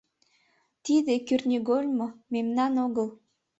[0.85, 2.07] Тиде кӱртньыгольмо...
[2.33, 3.09] мемнан огыл...